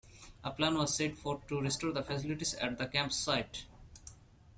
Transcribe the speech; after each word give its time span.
A 0.43 0.49
plan 0.51 0.73
was 0.79 0.95
set 0.97 1.15
forth 1.15 1.45
to 1.45 1.61
restore 1.61 1.91
the 1.91 2.01
facilities 2.01 2.55
at 2.55 2.79
the 2.79 2.87
camp 2.87 3.13
site. 3.13 3.65